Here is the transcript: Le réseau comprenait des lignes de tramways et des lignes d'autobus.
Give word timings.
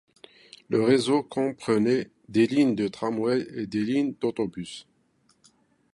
Le 0.67 0.81
réseau 0.81 1.21
comprenait 1.21 2.09
des 2.27 2.47
lignes 2.47 2.73
de 2.73 2.87
tramways 2.87 3.45
et 3.53 3.67
des 3.67 3.83
lignes 3.83 4.15
d'autobus. 4.19 4.87